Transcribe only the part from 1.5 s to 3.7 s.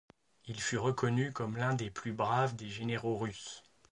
l'un des plus braves des généraux russes.